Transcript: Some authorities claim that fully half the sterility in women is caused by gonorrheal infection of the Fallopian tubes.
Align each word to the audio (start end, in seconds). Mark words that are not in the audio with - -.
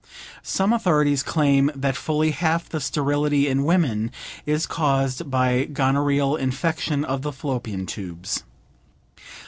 Some 0.41 0.73
authorities 0.73 1.21
claim 1.21 1.69
that 1.75 1.95
fully 1.95 2.31
half 2.31 2.67
the 2.67 2.79
sterility 2.79 3.47
in 3.47 3.63
women 3.63 4.11
is 4.47 4.65
caused 4.65 5.29
by 5.29 5.65
gonorrheal 5.67 6.35
infection 6.37 7.05
of 7.05 7.21
the 7.21 7.31
Fallopian 7.31 7.85
tubes. 7.85 8.43